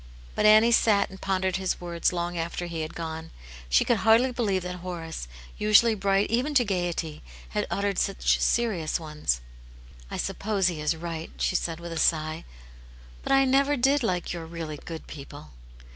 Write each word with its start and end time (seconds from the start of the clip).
But 0.33 0.47
Annie 0.47 0.71
sat 0.71 1.11
and 1.11 1.21
pondered 1.21 1.57
his 1.57 1.79
words 1.79 2.11
long 2.11 2.35
after 2.35 2.65
he 2.65 2.81
had 2.81 2.95
gone; 2.95 3.29
she 3.69 3.85
could 3.85 3.97
hardly 3.97 4.31
believe 4.31 4.63
that 4.63 4.77
Horace, 4.77 5.27
usually 5.59 5.93
bright 5.93 6.31
even 6.31 6.55
to 6.55 6.65
gaiety, 6.65 7.21
had 7.49 7.67
uttered 7.69 7.99
such 7.99 8.39
serious 8.39 8.99
ones." 8.99 9.41
I 10.09 10.17
suppose 10.17 10.69
he 10.69 10.81
is 10.81 10.95
right," 10.95 11.29
she 11.37 11.55
said, 11.55 11.79
with 11.79 11.91
a 11.93 11.99
sigh; 11.99 12.45
"but 13.21 13.31
I 13.31 13.45
never 13.45 13.77
did 13.77 14.01
like 14.01 14.33
your 14.33 14.47
really 14.47 14.77
good 14.77 15.05
people." 15.05 15.51